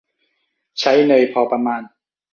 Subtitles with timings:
[0.79, 1.81] ใช้เนยพอประมาณ